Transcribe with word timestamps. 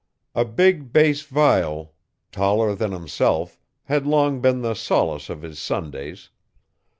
A 0.33 0.45
big 0.45 0.91
bass 0.91 1.21
viol, 1.21 1.93
taller 2.31 2.73
than 2.73 2.91
himself, 2.91 3.59
had 3.83 4.07
long 4.07 4.41
been 4.41 4.63
the 4.63 4.73
solace 4.73 5.29
of 5.29 5.43
his 5.43 5.59
Sundays. 5.59 6.29